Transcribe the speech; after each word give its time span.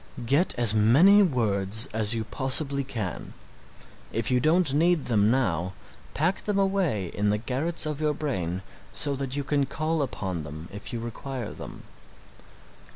Get 0.25 0.55
as 0.57 0.73
many 0.73 1.21
words 1.21 1.87
as 1.93 2.15
you 2.15 2.23
possibly 2.23 2.83
can 2.83 3.35
if 4.11 4.31
you 4.31 4.39
don't 4.39 4.73
need 4.73 5.05
them 5.05 5.29
now, 5.29 5.73
pack 6.15 6.41
them 6.45 6.57
away 6.57 7.11
in 7.13 7.29
the 7.29 7.37
garrets 7.37 7.85
of 7.85 8.01
your 8.01 8.15
brain 8.15 8.63
so 8.93 9.15
that 9.15 9.35
you 9.35 9.43
can 9.43 9.67
call 9.67 10.01
upon 10.01 10.41
them 10.41 10.69
if 10.73 10.91
you 10.91 10.99
require 10.99 11.51
them. 11.53 11.83